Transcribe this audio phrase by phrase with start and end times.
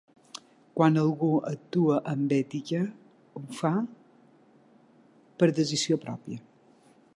[0.77, 2.81] Quan algú actua amb ètica,
[3.39, 3.73] ho fa
[5.43, 6.43] per decisió pròpia.